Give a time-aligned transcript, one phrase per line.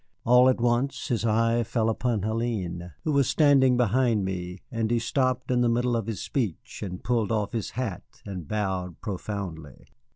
[0.25, 4.97] All at once his eye fell upon Hélène, who was standing behind me, and he
[4.97, 9.85] stopped in the middle of his speech and pulled off his hat and bowed profoundly.